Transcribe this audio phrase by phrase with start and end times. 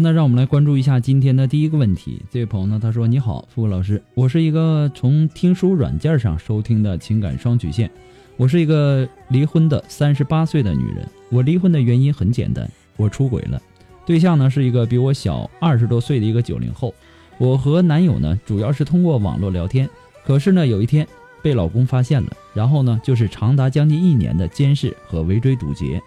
[0.00, 2.22] 那让我们来关注一下今天的第一个问题。
[2.30, 7.90] 这位朋友呢，他说：“你好，付老师，我是一个从听书软件上收听的情感双曲线。
[8.36, 11.08] 我是一个离婚的三十八岁的女人。
[11.30, 13.60] 我离婚的原因很简单，我出轨了。
[14.06, 16.94] 对象呢是一个比我小二十多岁的一个九零后。
[17.38, 19.88] 我和男友呢主要是通过网络聊天，
[20.24, 21.06] 可是呢有一天
[21.42, 26.00] 被老公发现了，然后呢就是长达将近一年的监视和围追堵截，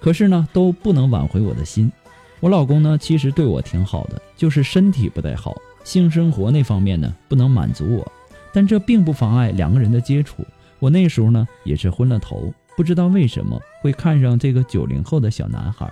[0.00, 1.90] 可是呢都不能挽回我的心。”
[2.46, 8.12] 我老公呢，其实对我挺好的，就是身体不太好，性生活那方面呢不能满足我，
[8.52, 10.46] 但这并不妨碍两个人的接触。
[10.78, 15.90] 我那时候呢也是昏了头，不知道为什么会看上这个九零后的小男孩，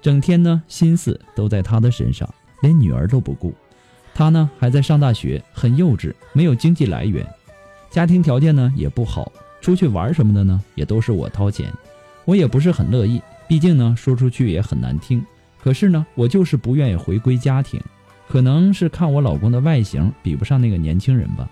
[0.00, 2.26] 整天呢心思都在他的身上，
[2.62, 3.52] 连女儿都不顾。
[4.14, 7.22] 他呢还在上大学，很幼稚，没有经济来源，
[7.90, 9.30] 家庭条件呢也不好，
[9.60, 11.70] 出去玩什么的呢也都是我掏钱，
[12.24, 15.22] 我也不是很乐意，毕竟呢说出去也很难听。
[15.62, 17.80] 可是呢，我就是不愿意回归家庭，
[18.28, 21.48] 可能是看我老公的外形比不上那个年轻人吧。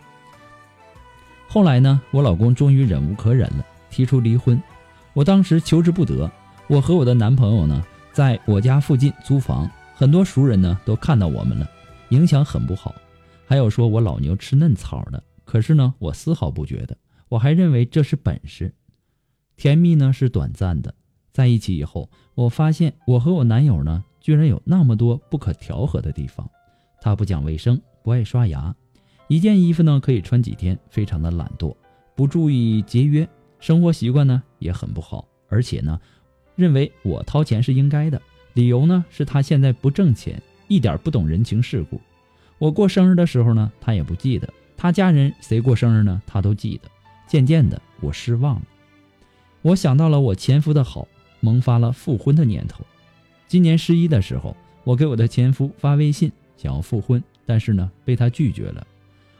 [1.46, 4.60] 后来呢，我老公终于忍无可忍了，提出离婚。
[5.12, 6.30] 我当时求之不得。
[6.68, 7.82] 我和我的男朋友呢，
[8.12, 11.66] 在我家附近租房，很多熟人呢都看到我们了，
[12.10, 12.94] 影响很不好。
[13.46, 16.96] 还有说我老牛吃嫩草的，可是呢，我丝毫不觉得，
[17.30, 18.74] 我还认为这是本事。
[19.56, 20.94] 甜蜜呢是短暂的。
[21.38, 26.50] 在一起以后，我发现我和我男友呢，居然有那么多不可调和的地方。
[27.00, 28.74] 他不讲卫生，不爱刷牙，
[29.28, 31.72] 一件衣服呢可以穿几天，非常的懒惰，
[32.16, 33.28] 不注意节约，
[33.60, 35.28] 生活习惯呢也很不好。
[35.48, 36.00] 而且呢，
[36.56, 38.20] 认为我掏钱是应该的，
[38.54, 42.00] 理由呢是他现在不挣钱，一点不懂人情世故。
[42.58, 46.90] 我过生日的时候呢，他也不记得；他家人谁过生日呢，他都记得。
[47.28, 48.62] 渐渐的，我失望了。
[49.62, 51.06] 我想到了我前夫的好。
[51.40, 52.84] 萌发了复婚的念头。
[53.46, 58.86] 今年十一的时候，我给我的前夫发微信，想要复婚，但是呢，被他拒绝了。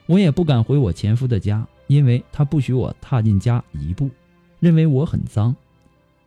[0.07, 4.09] 我也不敢回我前夫的家，因为他不许我踏进家一步，
[4.61, 5.55] 认为我很脏。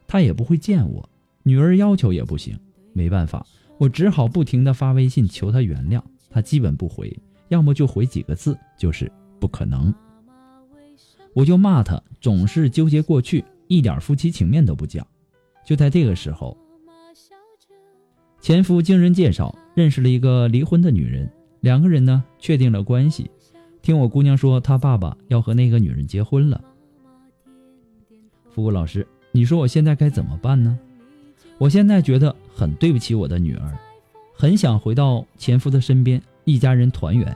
[0.08, 1.10] 他也不会见我，
[1.44, 2.58] 女儿要求也不行。
[2.94, 3.46] 没办法，
[3.78, 6.02] 我只好不停的发微信求他原谅。
[6.30, 9.94] 他基本不回，要么就回几个字，就是不可能。
[11.34, 15.06] 我就骂他，总是纠结过去，一点夫妻情面都不讲。
[15.72, 16.58] 就在这个时候，
[18.42, 21.32] 前夫经人介绍认识了一个离婚的女人，
[21.62, 23.32] 两个人呢确定了关系，
[23.82, 26.62] 听我姑娘说，她爸爸要和那个女人结婚了。
[28.50, 30.78] 付顾老师，你说我现在该怎么办呢？
[31.58, 33.78] 我现在觉得很对不起我的女儿，
[34.36, 37.34] 很想回到前夫的身边，一家人团圆。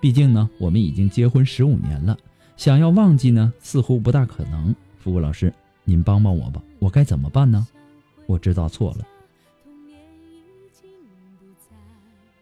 [0.00, 2.18] 毕竟呢，我们已经结婚十五年了，
[2.56, 4.74] 想要忘记呢，似乎不大可能。
[4.98, 5.54] 付顾老师，
[5.84, 7.64] 您帮帮我吧，我该怎么办呢？
[8.26, 9.06] 我知道错了。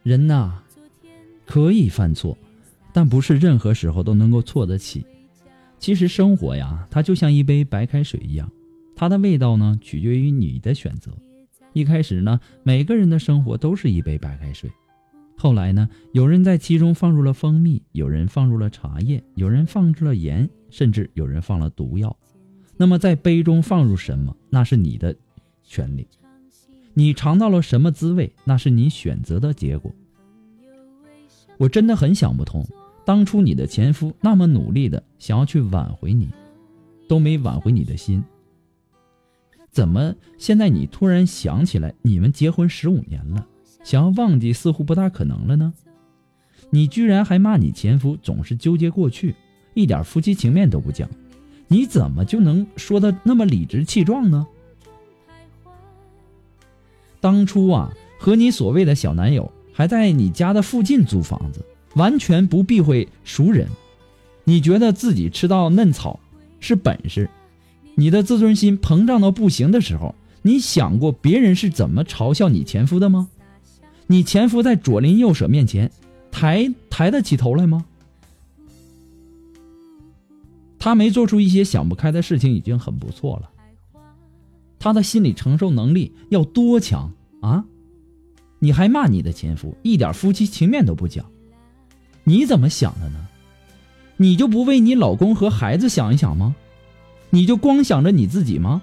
[0.02, 0.62] 人呐，
[1.46, 2.36] 可以犯错，
[2.92, 5.04] 但不是任何时候都能够错得起。
[5.78, 8.50] 其实生活呀，它就像一杯白开水一样，
[8.94, 11.12] 它的味道呢，取决于你的选择。
[11.72, 14.70] 一开始呢，每个人的生活都是一杯白开水，
[15.36, 22.16] 后来呢，有人在其中放入了蜂蜜，有人放入了茶叶，有人放置了盐，甚至有人放了毒药。
[22.76, 25.16] 那么，在杯中放入什么，那是你的
[25.64, 26.06] 权利。
[26.92, 28.32] 你尝到了什么滋味？
[28.44, 29.92] 那是你选择的结果。
[31.56, 32.66] 我真的很想不通，
[33.04, 36.28] 当初你的前夫那么努力的想要去挽回你，
[37.08, 38.22] 都没挽回你的心，
[39.70, 43.46] 怎么现在你突然想起来你们结婚十五年了，
[43.82, 45.72] 想要忘记似乎不大可能了呢？
[46.70, 49.34] 你居然还骂你前夫总是纠结过去，
[49.74, 51.08] 一点夫妻情面都不讲，
[51.68, 54.46] 你怎么就能说的那么理直气壮呢？
[57.24, 63.66] 当初啊，和你所谓的小男友还在你家的附近租房子，完全不避讳熟人。
[64.44, 66.20] 你觉得自己吃到嫩草
[66.60, 67.30] 是本事，
[67.94, 73.30] 你的自尊心膨胀到不行的时候，你想过别人是怎么嘲笑你前夫的吗？
[74.06, 75.90] 你前夫在左邻右舍面前
[76.30, 77.86] 抬抬得起头来吗？
[80.78, 83.50] 他没做出一些想不开的事情已经很不错了。
[84.84, 87.10] 他的心理承受能力要多强
[87.40, 87.64] 啊！
[88.58, 91.24] 你还骂你的前夫，一点夫妻情面都不讲，
[92.22, 93.26] 你怎么想的呢？
[94.18, 96.54] 你就不为你老公和孩子想一想吗？
[97.30, 98.82] 你就光想着你自己吗？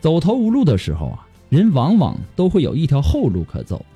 [0.00, 3.86] 走投无路的时候啊，人往往都会有一条后路可走。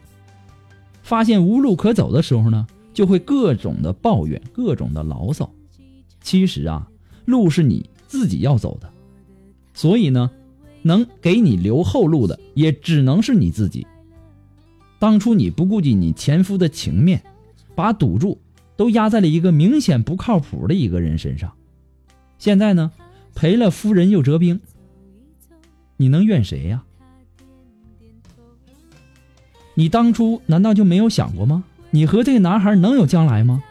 [1.02, 5.52] 发现无路可走的时候呢，就会各种的抱怨，各种的牢骚。
[6.20, 6.88] 其实啊，
[7.24, 8.93] 路是你自己要走的。
[9.74, 10.30] 所以呢，
[10.82, 13.86] 能给你留后路的也只能是你自己。
[14.98, 17.22] 当初你不顾及你前夫的情面，
[17.74, 18.40] 把赌注
[18.76, 21.52] 都压在了一个明显不靠谱的一个人身上，
[22.38, 22.92] 现在呢，
[23.34, 24.60] 赔了夫人又折兵，
[25.96, 26.84] 你能怨谁呀？
[29.74, 31.64] 你当初难道就没有想过吗？
[31.90, 33.62] 你和这个男孩能有将来吗？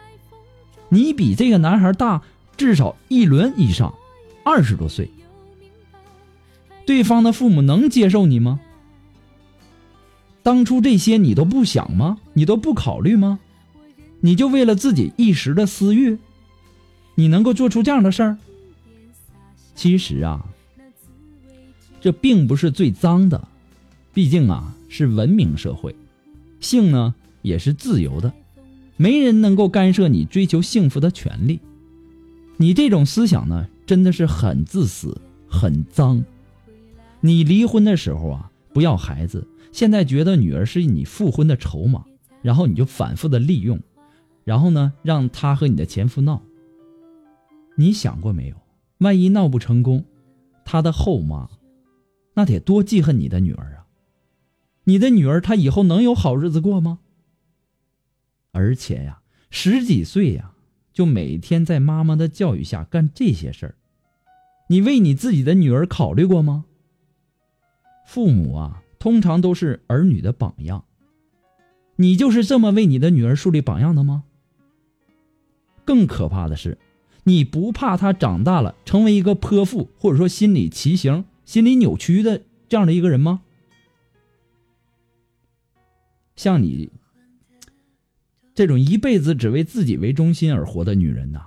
[0.90, 2.22] 你比这个男孩大
[2.56, 3.92] 至少一轮以上，
[4.44, 5.10] 二十多岁。
[6.86, 8.60] 对方的父母能接受你吗？
[10.42, 12.18] 当初这些你都不想吗？
[12.34, 13.40] 你都不考虑吗？
[14.20, 16.18] 你就为了自己一时的私欲，
[17.14, 18.38] 你能够做出这样的事儿？
[19.74, 20.44] 其实啊，
[22.00, 23.48] 这并不是最脏的，
[24.12, 25.94] 毕竟啊是文明社会，
[26.60, 28.32] 性呢也是自由的，
[28.96, 31.60] 没人能够干涉你追求幸福的权利。
[32.56, 36.24] 你这种思想呢，真的是很自私，很脏。
[37.24, 42.04] 你离婚的时候啊，不要孩子，现在觉得女儿是你复婚的筹码，
[42.42, 43.80] 然后你就反复的利用，
[44.44, 46.42] 然后呢，让她和你的前夫闹。
[47.76, 48.56] 你想过没有？
[48.98, 50.04] 万一闹不成功，
[50.66, 51.48] 他的后妈，
[52.34, 53.86] 那得多记恨你的女儿啊！
[54.84, 56.98] 你的女儿她以后能有好日子过吗？
[58.52, 60.52] 而且呀，十几岁呀，
[60.92, 63.74] 就每天在妈妈的教育下干这些事儿，
[64.68, 66.66] 你为你自己的女儿考虑过吗？
[68.04, 70.84] 父母啊，通常都是儿女的榜样。
[71.96, 74.24] 你就是这么为你的女儿树立榜样的吗？
[75.84, 76.78] 更可怕的是，
[77.24, 83.42] 你不怕她长大了成为一个泼妇，或者说心理畸形、心理扭曲的这样的一个人吗？
[86.36, 86.90] 像你
[88.54, 91.42] 这种一辈子只为自己为中心而活的女人呐，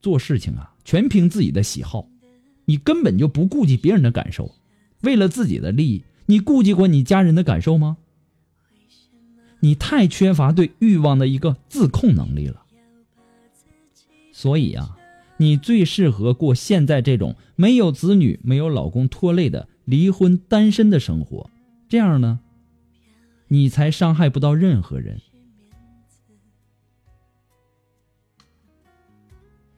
[0.00, 2.08] 做事情啊全凭自己的喜好，
[2.66, 4.54] 你根本就不顾及别人的感受。
[5.02, 7.96] 为了自己的利益，你顾及过你家人的感受吗？
[9.60, 12.64] 你太缺乏对欲望的一个自控能力了。
[14.32, 14.98] 所以啊，
[15.38, 21.50] 你最适合过现在这种没有子女、没有老公拖累的离婚单身的生活。
[21.88, 22.40] 这样呢，
[23.48, 25.20] 你才伤害不到任何人。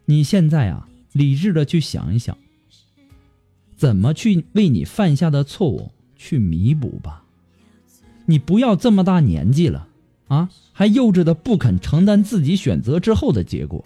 [0.07, 2.37] 你现在啊，理智的去想一想。
[3.79, 7.25] 怎么去为你犯下的错误去弥补吧？
[8.27, 9.89] 你不要这么大年纪了，
[10.27, 13.85] 啊，还幼稚的不肯承担自己选择之后的结果。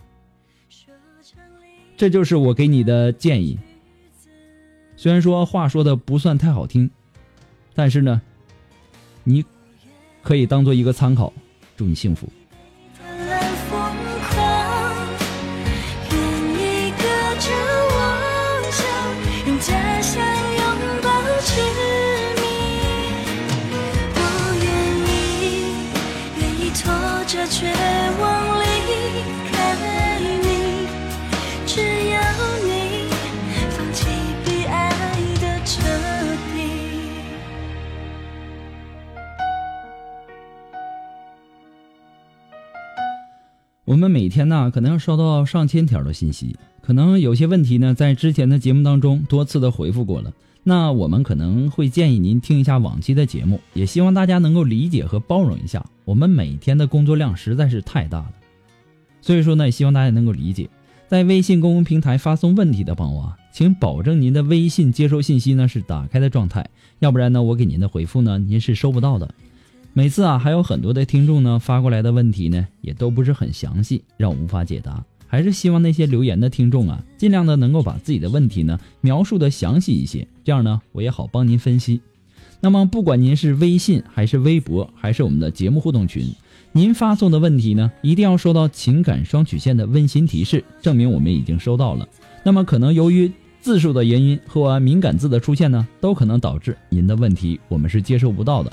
[1.95, 3.59] 这就是我给你的建议。
[4.97, 6.91] 虽然说话说的不算太好听，
[7.75, 8.23] 但是呢，
[9.25, 9.45] 你
[10.23, 11.33] 可以当做一个参考。
[11.77, 12.29] 祝你幸福。
[43.85, 50.33] 我们每天呢，可能要收到上千条的信息，可能有些问题呢，在之前的节目当中多次的回复过了。
[50.63, 55.85] 那我们可能会建议您听一下往期的节目，也希望大家能够理解和包容一下。
[56.05, 58.33] 我们每天的工作量实在是太大了，
[59.21, 60.71] 所以说呢，也希望大家能够理解。
[61.09, 66.71] 在微信公共平台发送问题的朋友啊，请保证您的微信接收信息呢是打开的状态，
[67.01, 69.35] 要不然呢，我给您的回复呢，您是收不到的。
[69.95, 75.05] 每次啊，还有很多的听众呢发过来的问题呢，也都不是很详细，让我无法解答。
[75.27, 82.01] 还是希望那些留言的听众啊，尽量的能够把自己的问题呢描述的详细一些，这样呢我也好帮您分析。
[82.61, 86.25] 那么不管您是微信还是微博，还是我们的节目互动群，
[86.73, 92.09] 您发送的问题呢，一定要收到情感双曲线的温馨提示，证明我们已经收到了。
[92.43, 93.31] 那么可能由于
[93.61, 98.73] 字数的原因和敏感字的出现呢，都可能导致您的问题我们是接收不到的。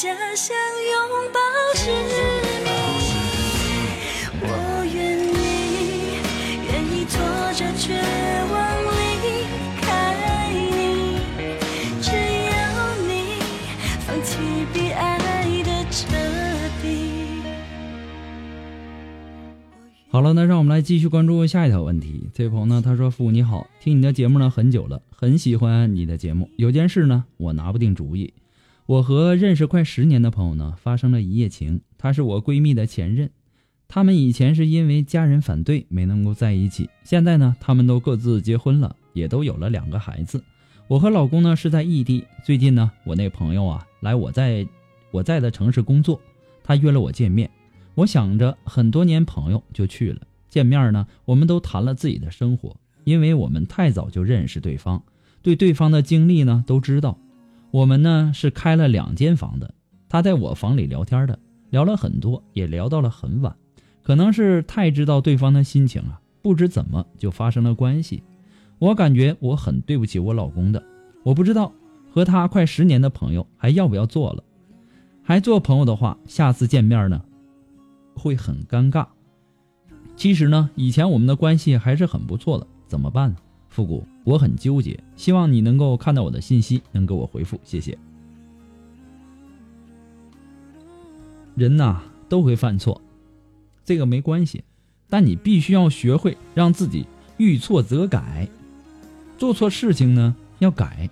[0.00, 0.96] 家乡拥
[1.30, 1.38] 抱
[1.74, 1.92] 着
[2.64, 2.70] 你，
[4.40, 4.44] 我
[4.94, 4.96] 愿
[5.28, 6.16] 意，
[6.64, 7.20] 愿意拖
[7.52, 8.00] 着绝
[8.50, 8.56] 望
[8.96, 9.44] 离
[9.82, 9.84] 开
[10.54, 11.20] 你，
[12.00, 13.44] 只要你
[14.06, 14.38] 放弃
[14.72, 16.06] 比爱的彻
[16.80, 16.88] 底。
[20.08, 22.30] 好了，那让我们来继续关注下一条问题。
[22.32, 26.48] 这位朋友呢，他说：“父你好，听你的节目呢很久了，很喜欢你的节目。
[26.56, 28.32] 有件事呢，我拿不定主意。”
[28.90, 31.80] 我和认识快十年的朋友呢，发生了一夜情。
[31.96, 33.30] 她是我闺蜜的前任，
[33.86, 36.90] 他们以前是因为家人反对没能够在一起。
[37.04, 40.42] 现在呢，他们都各自结婚了，也都有了两个孩子。
[40.88, 42.24] 我和老公呢是在异地。
[42.44, 44.66] 最近呢，我那朋友啊来我在
[45.12, 46.20] 我在的城市工作，
[46.64, 47.48] 他约了我见面。
[47.94, 55.04] 我想着很多年朋友就去了见面呢，我们都谈了自己的生活，因为我们太早就认识对方，
[55.42, 57.16] 对对方的经历呢都知道。
[57.70, 59.72] 我们呢是开了两间房的，
[60.08, 61.38] 他在我房里聊天的，
[61.70, 63.54] 聊了很多，也聊到了很晚。
[64.02, 68.22] 可能是太知道对方的心情啊，不知怎么就发生了关系。
[68.78, 70.82] 我感觉我很对不起我老公的，
[71.22, 71.72] 我不知道
[72.10, 74.42] 和他快十年的朋友还要不要做了，
[75.22, 77.22] 还做朋友的话，下次见面呢
[78.16, 79.06] 会很尴尬。
[80.16, 83.36] 其实呢，以前我们的关系还是很不错的，怎么办呢？
[83.70, 87.96] 复古，我很纠结，希望你能够看到我的信息，能给我回复，谢谢。
[91.54, 93.00] 人呐都会犯错，
[93.84, 94.64] 这个没关系，
[95.08, 98.48] 但你必须要学会让自己遇错则改，
[99.38, 101.08] 做错事情呢要改。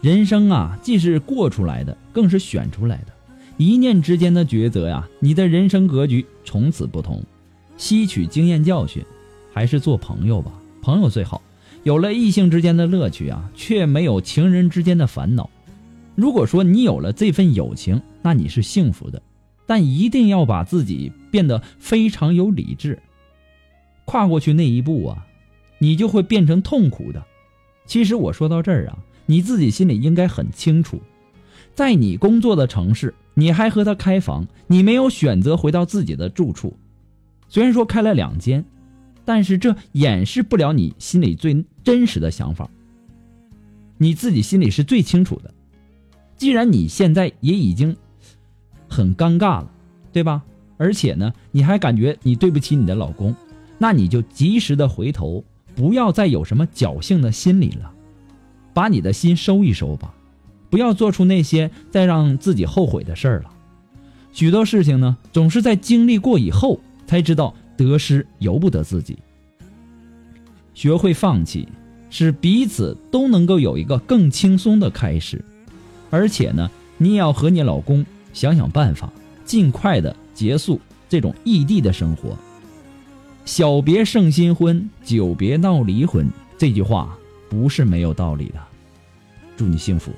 [0.00, 3.12] 人生啊，既是过出来的，更是选出来的，
[3.56, 7.22] 一念之间的抉择呀，你的人生格局从此不同。
[7.76, 9.04] 吸取经验教训，
[9.52, 10.52] 还是做朋友吧，
[10.82, 11.40] 朋友最好。
[11.82, 15.48] 有了异性之间的乐趣啊，却没有情人之间的烦恼。
[16.14, 19.22] 如果说你有了这份友情，那你是幸福的，
[19.66, 22.98] 但一定要把自己变得非常有理智。
[24.04, 25.26] 跨过去那一步啊，
[25.78, 27.24] 你就会变成痛苦的。
[27.86, 31.00] 其实我说到这儿啊，你自己心里应该很清楚，
[31.74, 36.76] 在你工作的城市，你还和他开房，你没有选择回到自己的住处，
[37.48, 38.62] 虽然说开了两间。
[39.24, 42.68] 但是这掩饰不了你心里最真实的想法，
[43.98, 45.52] 你自己心里是最清楚的。
[46.36, 47.96] 既然你现在也已经
[48.88, 49.70] 很尴尬了，
[50.12, 50.42] 对吧？
[50.78, 53.36] 而且呢，你还感觉你对不起你的老公，
[53.76, 57.92] 那你就及时的回头，不要再有什么侥幸的心理了，
[58.72, 60.14] 把你的心收一收吧，
[60.70, 63.50] 不要做出那些再让自己后悔的事儿了。
[64.32, 69.18] 许多事情呢，总是在经历过以后才知道得失由不得自己。
[70.74, 71.66] 学会放弃，
[72.10, 75.42] 使彼此都能够有一个更轻松的开始。
[76.10, 79.10] 而且呢，你也要和你老公想想办法，
[79.44, 82.36] 尽快的结束这种异地的生活。
[83.44, 87.16] 小别胜新婚，久别闹离婚，这句话
[87.48, 88.60] 不是没有道理的。
[89.56, 90.12] 祝你幸福。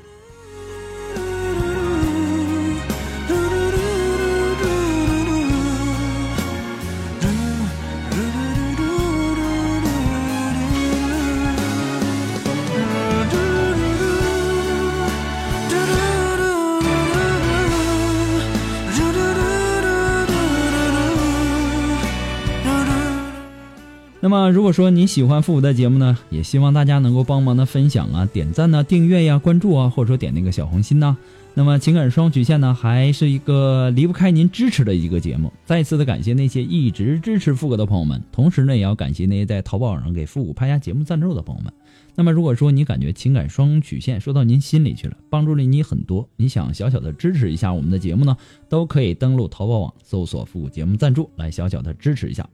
[24.32, 31.14] 那么，如果说你喜欢复古的节目呢，也希望大家能够帮忙的分享啊、点赞呢、订阅呀、关注啊，或者说点那个小红心呐。
[31.52, 35.52] 那么，情感双曲线呢，还是一个离不开您支持的一个节目。
[35.66, 41.70] 再次的感谢那些一直支持复古的朋友们，同时呢，也要感谢那些在淘宝上给复古拍下节目赞助的朋友们。
[42.14, 48.34] 那么，如果说你感觉情感双曲线说到您心里去了，帮助了你很多，你想小小的支持一下我们的节目呢，
[48.70, 52.48] 都可以登录淘宝网搜索“复古节目赞助”来小小的支持一下。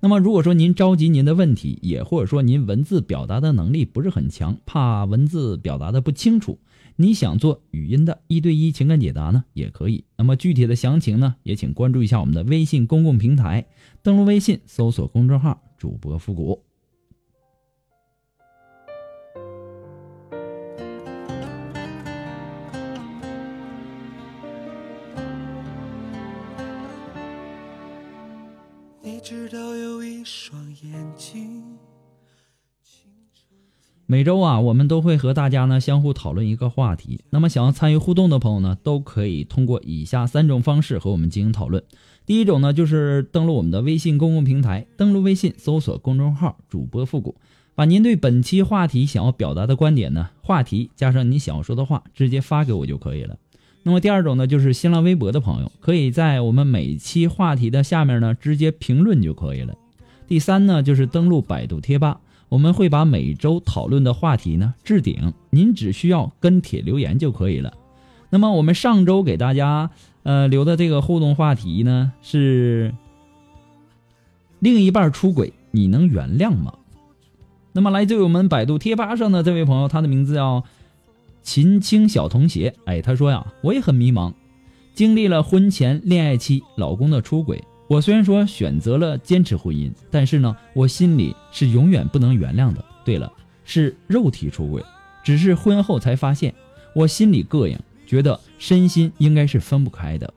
[0.00, 6.58] 那么，如果说您着急您的问题，也或者说您文字表达的能力不是很强，怕文字表达的不清楚，
[6.96, 10.04] 你想做语音的一对一情感解答呢，也可以。
[10.18, 13.66] 那么具体的详情呢，也请关注一下我们的微信公共平台，
[14.02, 16.62] 登录微信搜索公众号“主播复古”。
[30.24, 31.62] 双眼睛
[34.06, 37.20] 每周啊，我们都会和大家呢相互讨论一个话题。
[37.30, 41.82] 那么，想要参与互动的朋友呢，都可以通过以下三种方式和我们进行讨论。
[42.24, 47.36] 第一种呢，就是登录我们的微信公共平台，登录微信搜索公众号“主播复古”，
[47.74, 53.36] 把您对本期话题想要表达的观点呢，话题加上你想要说的话，直接发给我就可以了。
[53.82, 59.74] 那么第二种呢，就是新浪微博的朋友，可以在我们每期话题的下面呢直接评论就可以了。
[60.26, 67.72] 第三呢，就是登录百度贴吧，我们会把每周讨论的话题呢置顶，您只需要跟帖留言就可以了。
[68.30, 69.90] 那么我们上周给大家
[70.22, 72.94] 呃留的这个互动话题呢是
[74.58, 76.74] 另一半出轨，你能原谅吗？
[77.72, 80.64] 那么来自于我们百度贴吧上的这位朋友，他的名字叫。
[81.46, 84.32] 秦青小童鞋，哎，他说呀，我也很迷茫，
[84.94, 87.62] 经历了婚前恋爱期老公的出轨，
[87.94, 92.84] 我虽然说选择了坚持婚姻，但是呢，我心里是永远不能原谅的。
[93.04, 93.32] 对了，
[93.64, 94.84] 是肉体出轨，
[95.22, 96.52] 只是婚后才发现，
[96.92, 100.34] 我心里膈应，觉得身心应该是分不开的。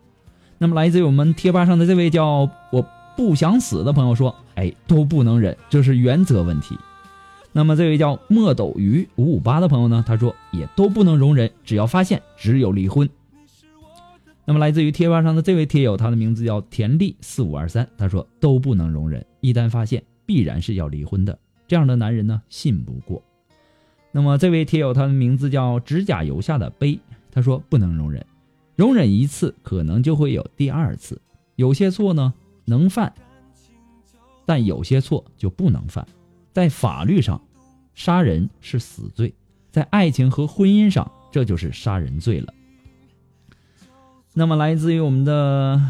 [0.59, 6.77] 那么来自于我们贴吧上的这位叫我不想死的朋友说，哎，都不能忍，这是原则问题。
[7.53, 13.09] 那么这位叫墨斗鱼五五八的朋友呢，他说也都不能容忍，只要发现只有离婚。
[14.49, 23.21] 那么来自于贴吧上的这位贴友，他的名字叫田丽四五二三，他说都不能容忍，一旦发现必然是要离婚的，这样的男人呢信不过。
[24.13, 26.97] 那么这位贴友，他的名字叫指甲油下的杯，
[27.29, 28.25] 他说不能容忍，
[28.77, 31.21] 容忍一次可能就会有第二次，
[31.57, 32.33] 有些错呢
[32.63, 33.13] 能犯，
[34.45, 36.07] 但有些错就不能犯，
[36.53, 37.39] 在法律上。
[37.93, 39.33] 杀人是死罪，
[39.71, 42.53] 在爱情和婚姻上，这就是杀人罪了。
[44.39, 45.81] 那么，来自于我们的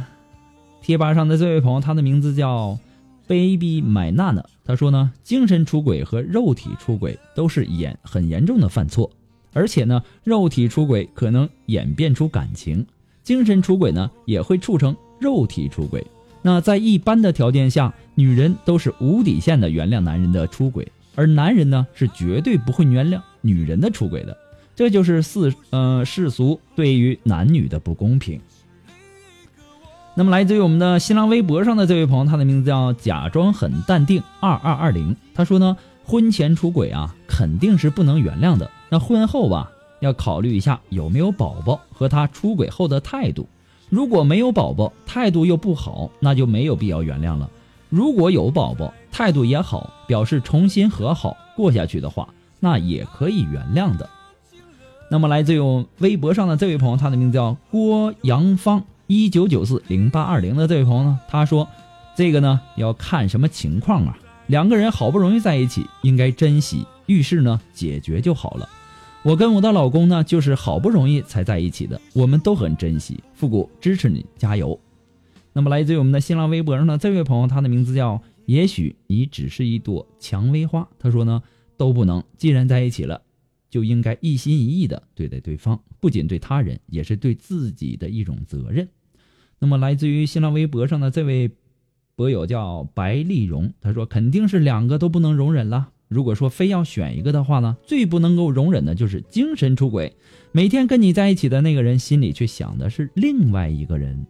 [0.81, 2.79] 贴吧上的这位朋友，他的名字叫
[3.27, 9.11] Baby 买娜娜，他说呢，精神出轨和肉体出轨都是严很严重的犯错，
[9.51, 12.85] 而且呢，肉体出轨可能演变出感情，
[13.21, 16.07] 精神出轨呢也会促成肉体出轨。
[16.41, 20.89] 那在一般的条件下，女人都是无底线的原谅男人的出轨。
[21.15, 24.37] 而男人呢，是绝对不会原谅女人的出轨的，
[24.77, 28.39] 这就是世呃世俗对于男女的不公平。
[30.13, 38.69] 那么，来自于我们的新浪微博上的这位朋友，他的名字叫假装很淡定二二二零，他说呢，婚前出轨啊，肯定是不能原谅的。
[38.89, 43.49] 那婚后吧，要考虑一下有没有宝宝和他出轨后的态度。
[43.89, 47.49] 如果没有宝宝，态度又不好，那就没有必要原谅了。
[47.89, 54.07] 如果有宝宝，态度也好，表示重新和好过下去的话，那也可以原谅的。
[55.09, 61.67] 那么，来自于微博上的这位朋友，他的名字叫郭阳芳一九九四零八二零的这位朋友呢，他说
[62.15, 64.17] ：“这个呢要看什么情况啊？
[64.47, 68.67] 两个人好不容易在一起，应该珍惜，遇事呢解决就好了。
[69.23, 73.23] 我跟我的老公呢，就是好不容易才在一起的，我们都很珍惜。
[73.33, 74.77] 复古支持你，加油。
[75.53, 80.87] 那么来自于我们的新浪微博上的这位朋友，他的名字叫也许你只是一朵蔷薇花。
[80.99, 81.41] 他说呢，
[81.77, 83.21] 都不能，既然在一起了，
[83.69, 88.87] 就应该一心一意的对待对方，不仅对他人，也是对自己的一种责任。
[89.59, 91.51] 那么来自于新浪微博上的这位
[92.15, 95.89] 博友叫白丽蓉，他说肯定是两个都不能容忍了。
[96.07, 100.15] 如果说非要选一个的话呢，最不能够容忍的就是精神出轨。
[100.53, 104.25] 每天跟你在一起的那个人，心里却想的是另外一个人。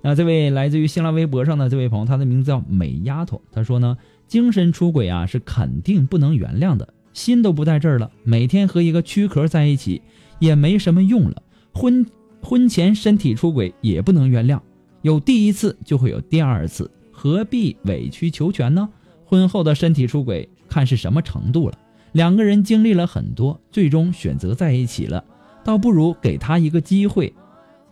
[0.00, 3.96] 那这位来自于新浪微博上的这位朋友，他的名字叫美丫头，他说呢，
[4.28, 10.02] 精神出轨啊是肯定不能原谅的，心都不在这儿了，每天和一个躯壳在一起
[10.38, 11.42] 也没什么用了。
[11.72, 12.06] 婚
[12.40, 14.60] 婚前身体出轨也不能原谅，
[15.02, 18.88] 有第一次就会有第二次，何必委曲求全呢？
[19.24, 20.48] 婚后的身体出轨。
[20.68, 21.78] 看是什么程度了，
[22.12, 25.22] 两个人经历了很多，最终选择在一起了，
[25.62, 27.30] 倒不如给他一个机会，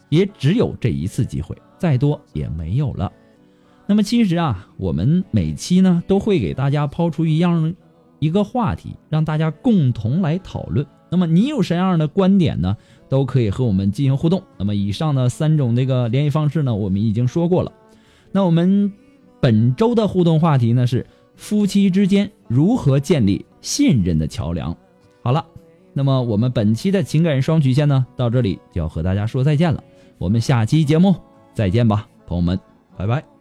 [0.08, 3.12] 也只有这一次机会，再多也没有了。
[3.86, 7.74] 那么其实啊，我们每期呢都会给大家抛出一样
[8.20, 10.86] 一个话题，让大家共同来讨论。
[11.10, 12.76] 那么你有什么样的观点呢？
[13.08, 14.40] 都可以和我们进行互动。
[14.56, 17.72] 那么以上的三种这个联系方式呢，我们已经说过了。
[18.30, 18.92] 那我们
[19.40, 21.04] 本周的互动话题呢是。
[21.36, 24.76] 夫妻之间如何建立信任的桥梁？
[25.22, 25.46] 好了，
[25.94, 29.82] 那么我们本期的情感双曲线呢，到这里就要和大家说再见了。
[30.18, 31.16] 我们下期节目
[31.54, 32.60] 再见吧，朋友们，
[32.94, 33.39] 拜拜。